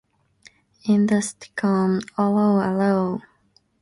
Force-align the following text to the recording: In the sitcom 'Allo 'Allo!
In 0.85 1.05
the 1.05 1.17
sitcom 1.21 2.01
'Allo 2.17 2.59
'Allo! 2.59 3.21